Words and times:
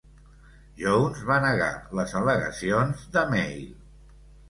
Jones 0.79 1.21
va 1.33 1.37
negar 1.45 1.69
les 2.01 2.17
al·legacions 2.23 3.09
de 3.19 3.29
"Mail". 3.37 3.65